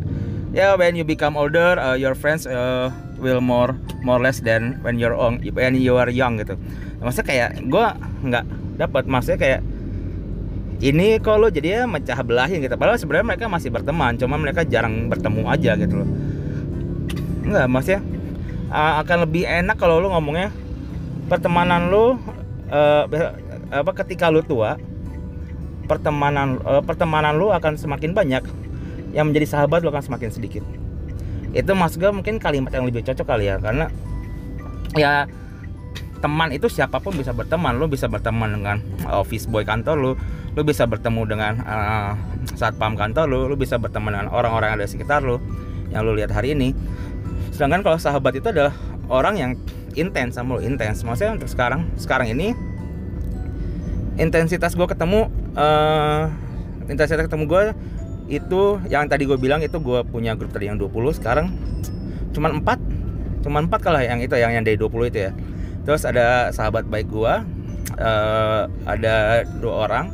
ya 0.56 0.72
yeah, 0.72 0.74
when 0.76 0.96
you 0.96 1.04
become 1.04 1.36
older 1.36 1.76
uh, 1.80 1.96
your 2.00 2.16
friends 2.16 2.48
uh, 2.48 2.88
will 3.20 3.44
more 3.44 3.76
more 4.08 4.20
less 4.24 4.40
than 4.40 4.80
when 4.84 4.96
you're 4.96 5.16
on 5.16 5.40
when 5.56 5.76
you 5.76 5.96
are 6.00 6.08
young 6.12 6.40
gitu. 6.40 6.56
Maksudnya 7.04 7.28
kayak 7.28 7.50
gue 7.68 7.86
nggak 8.28 8.46
dapat 8.80 9.04
maksudnya 9.08 9.40
kayak 9.40 9.60
ini 10.82 11.22
kalau 11.22 11.54
jadi 11.54 11.82
ya 11.82 11.82
mecah 11.86 12.18
belahin 12.26 12.66
gitu. 12.66 12.74
Padahal 12.74 12.98
sebenarnya 12.98 13.38
mereka 13.38 13.46
masih 13.46 13.70
berteman 13.70 14.18
cuma 14.18 14.36
mereka 14.42 14.66
jarang 14.66 15.08
bertemu 15.14 15.42
aja 15.46 15.78
gitu 15.78 16.02
loh. 16.02 16.10
Enggak 17.46 17.66
maksudnya 17.70 18.02
uh, 18.74 18.94
akan 19.06 19.18
lebih 19.30 19.46
enak 19.46 19.78
kalau 19.78 20.02
lu 20.02 20.10
ngomongnya 20.10 20.50
pertemanan 21.30 21.94
lu 21.94 22.18
uh, 22.74 23.06
apa 23.72 23.92
ketika 24.04 24.34
lu 24.34 24.42
tua 24.42 24.82
pertemanan 25.86 26.58
uh, 26.66 26.82
pertemanan 26.82 27.38
lu 27.38 27.54
akan 27.54 27.78
semakin 27.78 28.18
banyak. 28.18 28.42
Yang 29.12 29.26
menjadi 29.28 29.48
sahabat 29.54 29.86
lu 29.86 29.94
akan 29.94 30.02
semakin 30.02 30.34
sedikit. 30.34 30.66
Itu 31.52 31.78
mas 31.78 32.00
gue 32.00 32.10
mungkin 32.10 32.40
kalimat 32.40 32.74
yang 32.74 32.88
lebih 32.88 33.06
cocok 33.06 33.28
kali 33.28 33.52
ya 33.52 33.60
karena 33.60 33.92
ya 34.96 35.28
teman 36.24 36.56
itu 36.56 36.72
siapa 36.72 36.98
pun 37.04 37.14
bisa 37.14 37.36
berteman. 37.36 37.76
Lu 37.76 37.86
bisa 37.92 38.08
berteman 38.08 38.56
dengan 38.56 38.80
office 39.12 39.46
boy 39.46 39.68
kantor 39.68 39.96
lu 40.00 40.12
lu 40.52 40.62
bisa 40.68 40.84
bertemu 40.84 41.22
dengan 41.24 41.54
uh, 41.64 42.12
satpam 42.60 43.00
kantor 43.00 43.26
lu 43.28 43.40
lu 43.48 43.56
bisa 43.56 43.80
berteman 43.80 44.12
dengan 44.12 44.28
orang-orang 44.36 44.76
ada 44.76 44.84
di 44.84 44.92
sekitar 44.92 45.24
lu 45.24 45.40
yang 45.92 46.04
lu 46.04 46.16
lihat 46.16 46.32
hari 46.32 46.56
ini. 46.56 46.76
Sedangkan 47.52 47.84
kalau 47.84 48.00
sahabat 48.00 48.36
itu 48.36 48.48
adalah 48.52 48.76
orang 49.12 49.36
yang 49.40 49.52
intens 49.96 50.40
sama 50.40 50.60
lu 50.60 50.62
intens. 50.64 51.04
Maksudnya 51.04 51.40
untuk 51.40 51.52
sekarang 51.52 51.88
sekarang 51.96 52.32
ini 52.32 52.56
intensitas 54.20 54.76
gue 54.76 54.88
ketemu 54.88 55.32
uh, 55.56 56.28
intensitas 56.92 57.28
ketemu 57.28 57.44
gue 57.48 57.64
itu 58.32 58.80
yang 58.88 59.08
tadi 59.12 59.28
gue 59.28 59.36
bilang 59.36 59.60
itu 59.60 59.76
gue 59.80 60.04
punya 60.08 60.36
grup 60.40 60.56
tadi 60.56 60.72
yang 60.72 60.80
20 60.80 61.20
sekarang 61.20 61.52
cuman 62.32 62.64
4 62.64 63.44
cuman 63.44 63.68
4 63.68 63.84
kalah 63.84 64.04
yang 64.08 64.24
itu 64.24 64.32
yang 64.40 64.56
yang 64.56 64.64
dari 64.64 64.80
20 64.80 65.12
itu 65.12 65.20
ya. 65.28 65.32
Terus 65.82 66.06
ada 66.06 66.54
sahabat 66.54 66.86
baik 66.86 67.10
gua 67.10 67.42
uh, 67.98 68.70
ada 68.86 69.46
dua 69.58 69.90
orang 69.90 70.06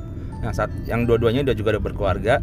yang 0.48 0.56
saat 0.56 0.72
yang 0.88 1.04
dua-duanya 1.04 1.44
udah 1.44 1.56
juga 1.56 1.76
udah 1.76 1.84
berkeluarga. 1.84 2.40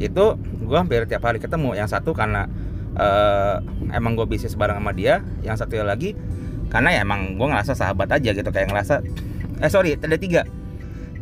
Itu 0.00 0.40
gua 0.64 0.80
hampir 0.80 1.04
tiap 1.04 1.28
hari 1.28 1.36
ketemu. 1.36 1.76
Yang 1.76 2.00
satu 2.00 2.16
karena 2.16 2.48
uh, 2.96 3.60
emang 3.92 4.16
gue 4.16 4.26
bisnis 4.26 4.56
bareng 4.56 4.80
sama 4.80 4.96
dia. 4.96 5.20
Yang 5.44 5.66
satu 5.66 5.78
lagi 5.84 6.16
karena 6.70 6.94
ya 6.94 7.00
emang 7.02 7.36
gue 7.36 7.46
ngerasa 7.46 7.76
sahabat 7.76 8.08
aja 8.10 8.30
gitu. 8.32 8.48
Kayak 8.48 8.72
ngerasa 8.72 8.94
eh 9.60 9.70
sorry 9.70 9.94
ada 9.94 10.16
tiga. 10.16 10.48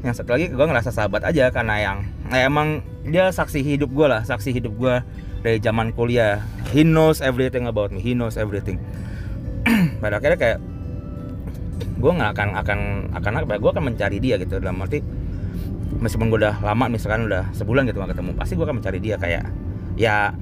Yang 0.07 0.23
satu 0.23 0.39
lagi 0.39 0.47
gue 0.55 0.67
ngerasa 0.71 0.95
sahabat 0.95 1.27
aja 1.27 1.51
karena 1.51 1.75
yang 1.83 1.99
nah 2.29 2.39
emang 2.39 2.85
dia 3.09 3.33
saksi 3.33 3.65
hidup 3.65 3.89
gue 3.91 4.05
lah 4.05 4.21
saksi 4.23 4.53
hidup 4.53 4.77
gue 4.79 4.95
dari 5.43 5.59
zaman 5.59 5.91
kuliah. 5.95 6.43
He 6.71 6.85
knows 6.85 7.19
everything 7.25 7.67
about 7.67 7.91
me. 7.91 7.99
He 7.99 8.13
knows 8.15 8.37
everything. 8.37 8.79
Pada 10.03 10.21
akhirnya 10.23 10.39
kayak 10.39 10.59
gue 11.99 12.13
nggak 12.15 12.31
akan 12.31 12.49
akan 12.63 12.79
akan 13.19 13.33
apa 13.43 13.53
ya, 13.57 13.59
gue 13.59 13.71
akan 13.75 13.85
mencari 13.91 14.19
dia 14.23 14.35
gitu. 14.39 14.61
Dalam 14.63 14.79
arti 14.83 15.03
meskipun 15.97 16.29
gue 16.29 16.45
udah 16.45 16.61
lama 16.61 16.93
misalkan 16.93 17.25
udah 17.25 17.49
sebulan 17.57 17.89
gitu 17.89 17.99
gak 18.05 18.13
ketemu 18.13 18.37
pasti 18.37 18.53
gue 18.55 18.65
akan 18.69 18.77
mencari 18.85 18.99
dia 19.01 19.17
kayak 19.17 19.45
ya 19.97 20.37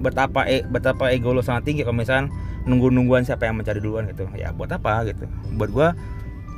betapa 0.00 0.48
e, 0.48 0.66
betapa 0.66 1.12
ego 1.14 1.30
lo 1.30 1.44
sangat 1.44 1.68
tinggi 1.68 1.86
kalau 1.86 2.00
misalkan 2.00 2.32
nunggu 2.64 2.92
nungguan 2.92 3.24
siapa 3.24 3.48
yang 3.48 3.60
mencari 3.60 3.80
duluan 3.80 4.08
gitu. 4.10 4.28
Ya 4.36 4.52
buat 4.52 4.72
apa 4.72 5.04
gitu? 5.08 5.24
Buat 5.56 5.70
gue 5.72 5.88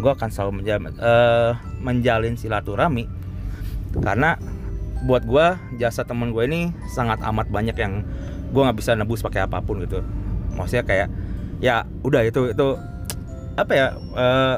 gue 0.02 0.10
akan 0.10 0.28
selalu 0.32 0.62
menjalin, 0.62 0.94
uh, 0.98 1.52
menjalin 1.82 2.34
silaturahmi. 2.34 3.06
Karena 4.00 4.40
buat 5.04 5.26
gue 5.26 5.46
jasa 5.78 6.06
temen 6.06 6.30
gue 6.30 6.42
ini 6.46 6.60
sangat 6.90 7.20
amat 7.26 7.50
banyak 7.50 7.76
yang 7.76 8.06
gue 8.50 8.62
nggak 8.62 8.78
bisa 8.78 8.94
nebus 8.98 9.22
pakai 9.22 9.46
apa 9.46 9.62
pun 9.62 9.82
gitu. 9.82 10.00
Maksudnya 10.58 10.84
kayak 10.86 11.08
ya 11.62 11.86
udah 12.02 12.22
itu 12.26 12.50
itu 12.50 12.68
apa 13.54 13.72
ya 13.76 13.86
uh, 14.16 14.56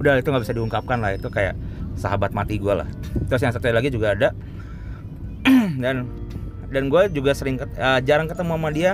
udah 0.00 0.16
itu 0.16 0.28
nggak 0.32 0.44
bisa 0.48 0.56
diungkapkan 0.56 0.98
lah 0.98 1.12
itu 1.12 1.28
kayak 1.28 1.54
sahabat 1.98 2.34
mati 2.34 2.58
gue 2.58 2.74
lah. 2.74 2.88
Terus 3.26 3.42
yang 3.42 3.52
satu 3.54 3.70
lagi 3.70 3.90
juga 3.90 4.14
ada. 4.14 4.28
Dan 5.82 6.06
dan 6.70 6.86
gue 6.86 7.02
juga 7.10 7.34
sering 7.34 7.58
uh, 7.58 7.98
jarang 8.06 8.30
ketemu 8.30 8.54
sama 8.54 8.70
dia 8.70 8.92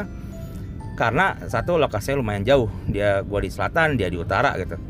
karena 0.96 1.36
satu 1.44 1.76
lokasinya 1.76 2.24
lumayan 2.24 2.40
jauh. 2.40 2.72
Dia 2.88 3.20
gue 3.20 3.40
di 3.44 3.50
selatan 3.52 4.00
dia 4.00 4.08
di 4.08 4.16
utara 4.16 4.56
gitu. 4.56 4.80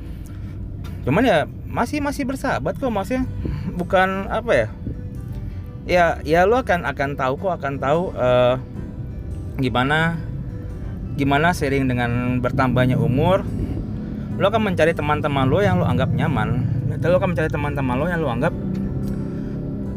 Cuman 1.02 1.26
ya 1.26 1.50
masih 1.66 1.98
masih 1.98 2.22
bersahabat 2.22 2.78
kok 2.78 2.90
maksudnya 2.94 3.26
bukan 3.74 4.30
apa 4.30 4.52
ya? 4.54 4.68
Ya 5.86 6.04
ya 6.22 6.40
lo 6.46 6.62
akan 6.62 6.86
akan 6.86 7.18
tahu 7.18 7.34
kok 7.42 7.52
akan 7.58 7.74
tahu 7.82 8.14
uh, 8.14 8.54
gimana 9.58 10.20
gimana 11.16 11.56
sering 11.56 11.88
dengan 11.88 12.38
bertambahnya 12.44 13.00
umur 13.00 13.42
lo 14.36 14.44
akan 14.52 14.68
mencari 14.68 14.92
teman-teman 14.92 15.48
lo 15.48 15.64
yang 15.64 15.80
lo 15.80 15.88
anggap 15.88 16.12
nyaman 16.12 16.75
lo 17.04 17.16
akan 17.20 17.36
mencari 17.36 17.50
teman-teman 17.52 17.96
lo 18.00 18.06
yang 18.08 18.20
lo 18.24 18.30
anggap 18.32 18.54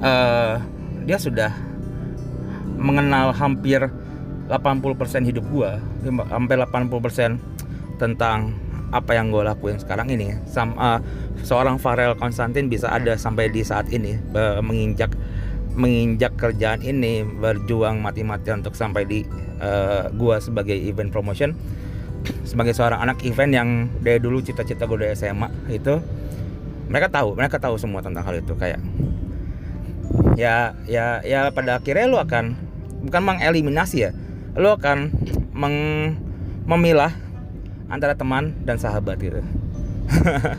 uh, 0.04 0.60
dia 1.08 1.18
sudah 1.18 1.52
mengenal 2.80 3.36
hampir 3.36 3.88
80% 4.50 5.30
hidup 5.30 5.46
gua 5.52 5.78
hampir 6.32 6.58
80% 6.58 7.38
tentang 8.00 8.56
apa 8.90 9.14
yang 9.14 9.30
gue 9.30 9.46
lakuin 9.46 9.78
sekarang 9.78 10.10
ini. 10.10 10.34
Sam, 10.50 10.74
uh, 10.74 10.98
seorang 11.46 11.78
Farel 11.78 12.18
Konstantin 12.18 12.74
bisa 12.74 12.90
ada 12.90 13.14
sampai 13.14 13.54
di 13.54 13.62
saat 13.62 13.86
ini 13.94 14.18
uh, 14.34 14.62
menginjak 14.66 15.14
menginjak 15.78 16.34
kerjaan 16.36 16.82
ini 16.82 17.22
berjuang 17.22 18.02
mati-matian 18.02 18.66
untuk 18.66 18.74
sampai 18.74 19.06
di 19.06 19.22
uh, 19.62 20.10
gua 20.18 20.42
sebagai 20.42 20.74
event 20.74 21.14
promotion 21.14 21.54
sebagai 22.44 22.76
seorang 22.76 23.00
anak 23.00 23.24
event 23.24 23.52
yang 23.54 23.70
dari 24.04 24.20
dulu 24.20 24.44
cita-cita 24.44 24.84
gue 24.84 24.98
dari 25.00 25.16
SMA 25.16 25.48
itu 25.72 26.04
mereka 26.90 27.08
tahu 27.08 27.38
mereka 27.38 27.62
tahu 27.62 27.78
semua 27.78 28.02
tentang 28.02 28.26
hal 28.26 28.42
itu 28.42 28.54
kayak 28.58 28.82
ya 30.36 30.74
ya 30.90 31.22
ya 31.22 31.54
pada 31.54 31.78
akhirnya 31.78 32.10
lo 32.10 32.18
akan 32.18 32.58
bukan 33.06 33.22
mengeliminasi 33.24 34.10
ya 34.10 34.12
lo 34.58 34.76
akan 34.76 35.14
meng, 35.54 35.78
memilah 36.66 37.14
antara 37.90 38.14
teman 38.18 38.54
dan 38.66 38.82
sahabat 38.82 39.18
gitu. 39.22 39.42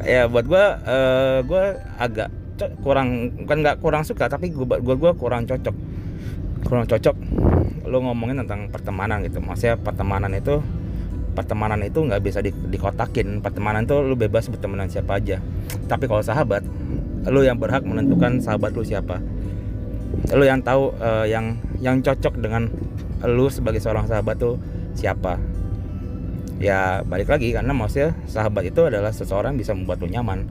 Ya 0.00 0.24
buat 0.32 0.48
gue 0.48 0.64
uh, 0.88 1.44
gue 1.44 1.64
agak 2.00 2.32
kurang 2.80 3.36
bukan 3.44 3.60
nggak 3.60 3.84
kurang 3.84 4.00
suka 4.04 4.32
tapi 4.32 4.48
gue 4.48 4.64
gue 4.64 4.96
gue 4.96 5.12
kurang 5.16 5.44
cocok. 5.44 5.76
Kurang 6.64 6.88
cocok 6.88 7.16
lo 7.84 7.98
ngomongin 8.00 8.40
tentang 8.40 8.70
pertemanan 8.72 9.20
gitu 9.26 9.42
maksudnya 9.42 9.76
pertemanan 9.76 10.30
itu 10.32 10.62
pertemanan 11.32 11.80
itu 11.86 12.02
nggak 12.02 12.22
bisa 12.22 12.38
di, 12.42 12.50
dikotakin. 12.52 13.40
Pertemanan 13.40 13.86
itu 13.86 13.96
lo 14.02 14.14
bebas 14.18 14.50
berteman 14.50 14.84
dengan 14.84 14.90
siapa 14.90 15.18
aja. 15.18 15.38
Tapi 15.86 16.04
kalau 16.10 16.22
sahabat 16.22 16.62
lo 17.28 17.44
yang 17.44 17.60
berhak 17.60 17.84
menentukan 17.84 18.40
sahabat 18.40 18.72
lo 18.72 18.82
siapa. 18.82 19.20
Lo 20.34 20.44
yang 20.44 20.60
tahu 20.64 20.92
uh, 20.98 21.26
yang 21.28 21.60
yang 21.78 22.00
cocok 22.00 22.40
dengan 22.40 22.68
lo 23.24 23.46
sebagai 23.52 23.80
seorang 23.80 24.08
sahabat 24.08 24.36
tuh 24.40 24.56
siapa. 24.96 25.40
Ya 26.60 27.00
balik 27.08 27.32
lagi 27.32 27.56
karena 27.56 27.72
maksudnya 27.72 28.12
sahabat 28.28 28.68
itu 28.68 28.84
adalah 28.84 29.12
seseorang 29.12 29.56
bisa 29.56 29.72
membuat 29.72 30.00
lo 30.04 30.08
nyaman. 30.08 30.44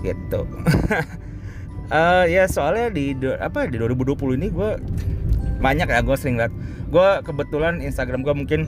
Gitu. 0.00 0.40
Uh, 1.92 2.24
ya 2.34 2.48
soalnya 2.48 2.92
di 2.92 3.16
apa 3.36 3.68
di 3.68 3.76
2020 3.80 4.38
ini 4.38 4.48
gue 4.48 4.70
banyak 5.56 5.88
ya 5.88 6.00
gue 6.04 6.16
sering 6.16 6.36
lihat 6.36 6.52
gue 6.86 7.08
kebetulan 7.24 7.80
Instagram 7.82 8.22
gue 8.22 8.34
mungkin 8.36 8.60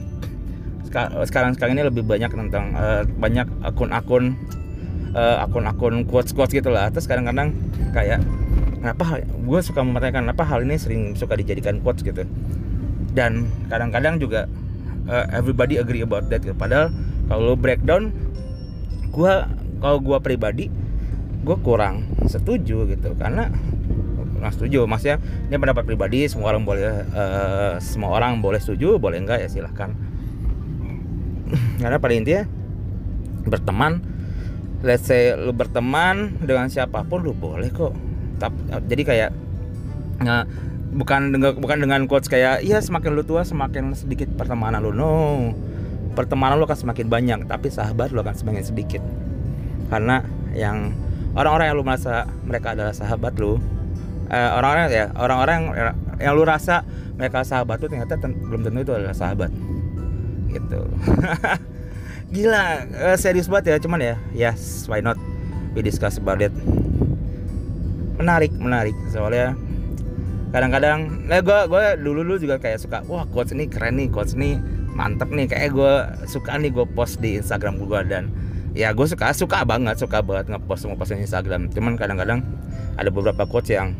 sekarang 0.89 1.53
sekarang 1.53 1.73
ini 1.77 1.83
lebih 1.85 2.03
banyak 2.03 2.29
tentang 2.33 2.73
uh, 2.73 3.05
banyak 3.05 3.45
akun-akun 3.61 4.33
uh, 5.13 5.45
akun-akun 5.45 6.05
quotes 6.05 6.33
quotes 6.33 6.53
gitu 6.53 6.69
lah. 6.73 6.89
Terus 6.89 7.05
kadang-kadang 7.05 7.53
kayak 7.93 8.21
kenapa 8.81 9.21
gue 9.23 9.59
suka 9.61 9.79
mempertanyakan 9.85 10.29
kenapa 10.29 10.43
hal 10.45 10.65
ini 10.65 10.75
sering 10.81 11.13
suka 11.13 11.37
dijadikan 11.37 11.81
quotes? 11.81 12.01
gitu. 12.01 12.25
Dan 13.13 13.49
kadang-kadang 13.69 14.21
juga 14.21 14.45
uh, 15.09 15.25
everybody 15.33 15.77
agree 15.81 16.05
about 16.05 16.29
that 16.29 16.41
gitu. 16.41 16.57
padahal 16.57 16.93
kalau 17.29 17.53
breakdown 17.53 18.13
gue 19.09 19.33
kalau 19.81 19.97
gue 20.01 20.17
pribadi 20.21 20.65
gue 21.45 21.57
kurang 21.61 22.05
setuju 22.25 22.89
gitu. 22.89 23.13
Karena 23.17 23.49
nggak 24.39 24.53
setuju. 24.55 24.87
Maksudnya 24.87 25.17
ini 25.51 25.55
pendapat 25.59 25.83
pribadi 25.83 26.25
semua 26.31 26.55
orang 26.55 26.63
boleh 26.63 27.03
uh, 27.13 27.75
semua 27.83 28.15
orang 28.15 28.39
boleh 28.39 28.57
setuju 28.57 28.95
boleh 28.97 29.19
enggak 29.19 29.43
ya 29.43 29.49
silahkan 29.51 29.91
karena 31.79 31.97
pada 31.97 32.13
intinya 32.13 32.43
berteman. 33.47 34.03
Let's 34.79 35.11
say 35.11 35.35
lu 35.35 35.51
berteman 35.51 36.39
dengan 36.39 36.71
siapa 36.71 37.03
pun 37.03 37.19
lu 37.19 37.35
boleh 37.35 37.67
kok. 37.67 37.91
Tapi, 38.39 38.59
jadi 38.87 39.03
kayak 39.03 39.29
nggak 40.19 40.43
bukan 40.95 41.35
dengan 41.35 41.51
bukan 41.59 41.77
dengan 41.83 42.01
quotes 42.07 42.31
kayak 42.31 42.63
iya 42.63 42.79
semakin 42.79 43.11
lu 43.15 43.23
tua 43.27 43.43
semakin 43.43 43.91
sedikit 43.91 44.31
pertemanan 44.39 44.79
lu. 44.79 44.95
No. 44.95 45.51
Pertemanan 46.15 46.59
lu 46.59 46.67
akan 46.67 46.79
semakin 46.87 47.07
banyak 47.11 47.39
tapi 47.47 47.67
sahabat 47.67 48.15
lu 48.15 48.23
akan 48.23 48.35
semakin 48.35 48.63
sedikit. 48.63 49.03
Karena 49.91 50.23
yang 50.55 50.95
orang-orang 51.35 51.71
yang 51.71 51.77
lu 51.79 51.83
merasa 51.83 52.27
mereka 52.47 52.71
adalah 52.71 52.95
sahabat 52.95 53.35
lu 53.35 53.59
eh, 54.31 54.49
orang-orang 54.55 54.83
ya 54.89 55.05
orang-orang 55.19 55.55
yang, 55.75 55.95
yang 56.23 56.33
lu 56.39 56.43
rasa 56.47 56.87
mereka 57.19 57.43
sahabat 57.43 57.83
tuh 57.83 57.91
ternyata 57.91 58.15
ten 58.15 58.31
belum 58.47 58.63
tentu 58.63 58.79
itu 58.87 58.93
adalah 58.95 59.15
sahabat. 59.15 59.51
Gitu 60.49 60.79
gila 62.29 62.85
uh, 62.93 63.17
serius 63.17 63.49
banget 63.49 63.73
ya 63.73 63.77
cuman 63.81 63.99
ya 64.01 64.15
yes 64.33 64.85
why 64.85 65.01
not? 65.01 65.17
We 65.73 65.85
discuss 65.85 66.17
about 66.17 66.41
it. 66.41 66.53
Menarik 68.17 68.53
menarik 68.57 68.93
soalnya 69.09 69.57
kadang-kadang 70.49 71.29
nah 71.29 71.45
gue 71.45 71.59
gue 71.69 71.83
dulu 72.01 72.25
dulu 72.25 72.37
juga 72.41 72.57
kayak 72.57 72.81
suka 72.81 73.05
wah 73.05 73.25
quotes 73.29 73.53
ini 73.53 73.69
keren 73.69 74.01
nih 74.01 74.09
quotes 74.09 74.37
ini 74.37 74.61
mantep 74.93 75.29
nih. 75.33 75.49
Kayak 75.49 75.69
gue 75.73 75.93
suka 76.29 76.57
nih 76.57 76.69
gue 76.73 76.85
post 76.93 77.21
di 77.21 77.41
Instagram 77.41 77.81
gue 77.81 77.99
dan 78.09 78.29
ya 78.77 78.93
gue 78.93 79.05
suka 79.09 79.33
suka 79.33 79.65
banget 79.65 79.97
suka 79.97 80.21
banget 80.21 80.53
ngepost 80.53 80.85
ngepost 80.85 81.17
di 81.17 81.25
Instagram. 81.25 81.73
Cuman 81.73 81.97
kadang-kadang 81.97 82.45
ada 82.97 83.09
beberapa 83.09 83.45
quotes 83.49 83.73
yang 83.73 83.97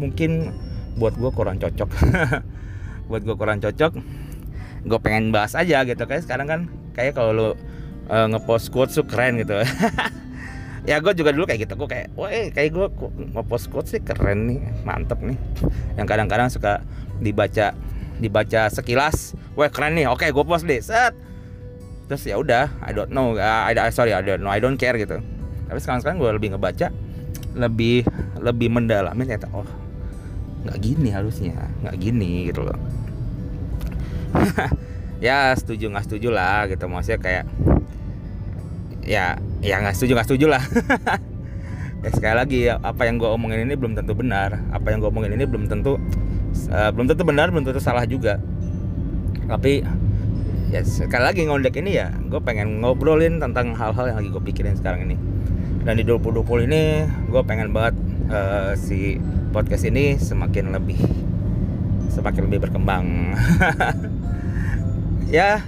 mungkin 0.00 0.52
buat 0.96 1.12
gue 1.16 1.28
kurang 1.32 1.60
cocok. 1.60 1.88
Buat 3.06 3.22
gue 3.22 3.36
kurang 3.38 3.62
cocok 3.62 4.25
gue 4.86 4.98
pengen 5.02 5.34
bahas 5.34 5.52
aja 5.58 5.82
gitu. 5.82 6.02
Kayak 6.06 6.22
sekarang 6.24 6.46
kan 6.46 6.60
kayak 6.94 7.18
kalau 7.18 7.32
lo 7.34 7.48
uh, 8.08 8.26
ngepost 8.30 8.70
quotes 8.70 8.94
tuh 8.96 9.06
keren 9.06 9.42
gitu. 9.42 9.58
Ya 10.86 11.02
gue 11.02 11.10
juga 11.18 11.34
dulu 11.34 11.50
kayak 11.50 11.66
gitu. 11.66 11.74
Gue 11.74 11.90
kayak 11.90 12.14
wah 12.14 12.30
eh, 12.30 12.54
kayak 12.54 12.70
gue 12.70 12.86
ngepost 13.34 13.74
quotes 13.74 13.90
sih 13.90 13.98
keren 13.98 14.46
nih 14.46 14.62
mantep 14.86 15.18
nih. 15.18 15.34
Yang 15.98 16.06
kadang-kadang 16.06 16.46
suka 16.46 16.72
dibaca 17.18 17.74
dibaca 18.22 18.70
sekilas 18.70 19.34
wah 19.58 19.66
keren 19.66 19.98
nih 19.98 20.06
oke 20.06 20.22
gue 20.22 20.44
post 20.46 20.62
deh. 20.62 20.78
Set. 20.78 21.10
Terus 22.06 22.22
ya 22.22 22.38
udah 22.38 22.70
I 22.86 22.94
don't 22.94 23.10
know 23.10 23.34
uh, 23.34 23.66
I, 23.66 23.90
sorry 23.90 24.14
I 24.14 24.22
don't 24.22 24.46
know 24.46 24.52
I 24.54 24.62
don't 24.62 24.78
care 24.78 24.94
gitu. 24.94 25.18
Tapi 25.66 25.78
sekarang 25.82 26.06
sekarang 26.06 26.22
gue 26.22 26.30
lebih 26.38 26.54
ngebaca 26.54 26.94
lebih 27.58 28.06
lebih 28.38 28.68
mendalami 28.70 29.26
ternyata 29.26 29.50
oh 29.50 29.66
nggak 30.66 30.78
gini 30.82 31.08
harusnya 31.10 31.66
nggak 31.82 31.96
gini 31.98 32.50
gitu 32.52 32.62
loh 32.62 32.78
ya 35.26 35.52
setuju 35.56 35.90
nggak 35.92 36.06
setuju 36.06 36.28
lah 36.32 36.66
gitu. 36.70 36.84
Maksudnya 36.86 37.20
kayak 37.20 37.44
ya 39.06 39.38
ya 39.62 39.74
nggak 39.80 39.94
setuju 39.94 40.12
nggak 40.18 40.28
setuju 40.28 40.46
lah. 40.50 40.62
Ya 42.04 42.14
sekali 42.14 42.34
lagi 42.38 42.58
ya, 42.70 42.78
apa 42.86 43.02
yang 43.08 43.18
gue 43.18 43.26
omongin 43.26 43.66
ini 43.66 43.74
belum 43.74 43.98
tentu 43.98 44.14
benar. 44.14 44.62
Apa 44.70 44.94
yang 44.94 45.02
gue 45.02 45.10
omongin 45.10 45.34
ini 45.34 45.42
belum 45.42 45.66
tentu 45.66 45.98
uh, 46.70 46.90
belum 46.94 47.10
tentu 47.10 47.26
benar 47.26 47.50
belum 47.50 47.66
tentu 47.66 47.82
salah 47.82 48.06
juga. 48.06 48.38
Tapi 49.50 49.82
ya 50.70 50.86
sekali 50.86 51.24
lagi 51.24 51.42
ngondek 51.50 51.82
ini 51.82 51.98
ya 51.98 52.14
gue 52.14 52.38
pengen 52.38 52.78
ngobrolin 52.78 53.42
tentang 53.42 53.74
hal-hal 53.74 54.12
yang 54.12 54.22
lagi 54.22 54.28
gue 54.30 54.42
pikirin 54.44 54.78
sekarang 54.78 55.10
ini. 55.10 55.16
Dan 55.82 55.98
di 55.98 56.06
2020 56.06 56.70
ini 56.70 56.82
gue 57.26 57.42
pengen 57.42 57.74
banget 57.74 57.98
uh, 58.30 58.78
si 58.78 59.18
podcast 59.50 59.88
ini 59.88 60.14
semakin 60.20 60.70
lebih 60.70 61.00
semakin 62.10 62.46
lebih 62.46 62.70
berkembang 62.70 63.34
ya 65.26 65.60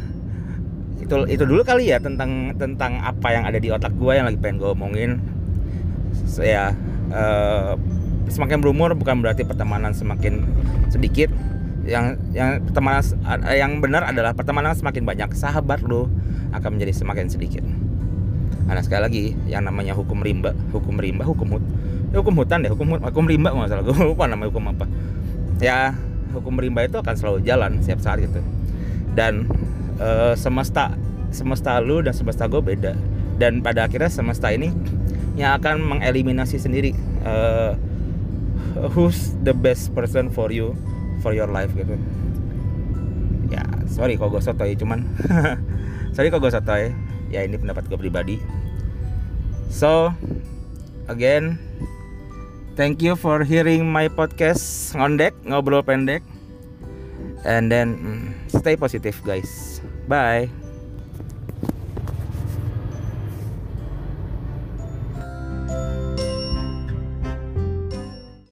itu 0.99 1.15
itu 1.31 1.43
dulu 1.47 1.65
kali 1.65 1.89
ya 1.89 1.99
tentang 2.03 2.53
tentang 2.61 3.01
apa 3.01 3.33
yang 3.33 3.49
ada 3.49 3.57
di 3.57 3.73
otak 3.73 3.95
gue 3.97 4.13
yang 4.13 4.27
lagi 4.29 4.39
pengen 4.39 4.61
gue 4.61 4.71
omongin. 4.71 5.11
Saya 6.29 6.77
uh, 7.09 7.79
semakin 8.29 8.61
berumur 8.61 8.93
bukan 8.93 9.25
berarti 9.25 9.47
pertemanan 9.49 9.97
semakin 9.97 10.45
sedikit. 10.93 11.33
Yang 11.89 12.21
yang 12.37 12.61
pertemanan 12.69 13.01
yang 13.49 13.81
benar 13.81 14.05
adalah 14.05 14.37
pertemanan 14.37 14.77
semakin 14.77 15.09
banyak 15.09 15.31
sahabat 15.33 15.81
lo 15.81 16.13
akan 16.53 16.77
menjadi 16.77 16.93
semakin 16.93 17.33
sedikit. 17.33 17.65
Karena 18.69 18.85
sekali 18.85 19.01
lagi 19.01 19.25
yang 19.49 19.65
namanya 19.65 19.97
hukum 19.97 20.21
rimba 20.21 20.53
hukum 20.77 21.01
rimba 21.01 21.25
hukum 21.25 21.57
hut 21.57 21.65
ya 22.13 22.21
hukum 22.21 22.37
hutan 22.37 22.65
deh 22.65 22.73
hukum 22.73 23.01
hukum 23.01 23.25
rimba 23.25 23.53
nggak 23.53 23.69
salah 23.73 23.85
gue 23.85 23.97
lupa 23.97 24.29
namanya 24.29 24.53
hukum 24.53 24.65
apa. 24.77 24.85
Ya 25.65 25.97
hukum 26.37 26.61
rimba 26.61 26.85
itu 26.85 27.01
akan 27.01 27.15
selalu 27.17 27.39
jalan 27.49 27.81
setiap 27.81 28.05
saat 28.05 28.21
gitu 28.21 28.45
dan 29.15 29.49
uh, 30.03 30.35
semesta 30.35 30.95
semesta 31.31 31.77
lu 31.81 32.01
dan 32.01 32.17
semesta 32.17 32.49
gue 32.49 32.61
beda. 32.61 32.97
Dan 33.39 33.63
pada 33.63 33.87
akhirnya 33.87 34.11
semesta 34.11 34.51
ini 34.51 34.75
yang 35.39 35.55
akan 35.63 35.79
mengeliminasi 35.87 36.59
sendiri 36.59 36.91
uh, 37.23 37.79
who's 38.91 39.39
the 39.47 39.55
best 39.55 39.95
person 39.95 40.27
for 40.27 40.51
you 40.51 40.75
for 41.23 41.31
your 41.31 41.47
life 41.47 41.71
gitu. 41.79 41.95
Ya 43.49 43.63
sorry 43.87 44.19
kalau 44.19 44.35
gue 44.35 44.43
sotoy 44.43 44.75
cuman 44.75 45.07
sorry 46.15 46.29
kalau 46.35 46.43
gue 46.43 46.53
sotoy. 46.53 46.91
Ya 47.29 47.45
ini 47.45 47.61
pendapat 47.61 47.87
gue 47.87 47.99
pribadi. 48.01 48.37
So 49.69 50.11
again 51.07 51.61
thank 52.75 53.05
you 53.05 53.15
for 53.15 53.45
hearing 53.45 53.87
my 53.87 54.11
podcast 54.11 54.97
ngondek 54.97 55.37
ngobrol 55.45 55.85
pendek 55.85 56.25
and 57.45 57.71
then 57.71 57.99
mm, 57.99 58.61
stay 58.61 58.77
positive 58.77 59.17
guys. 59.25 59.81
Bye 60.09 60.68